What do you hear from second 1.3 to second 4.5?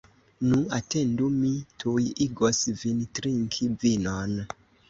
mi tuj igos vin trinki vinon!